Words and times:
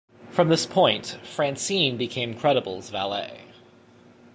From 0.31 0.49
this 0.49 0.65
point, 0.65 1.19
Francine 1.23 1.95
became 1.95 2.33
Credible's 2.33 2.89
valet. 2.89 3.41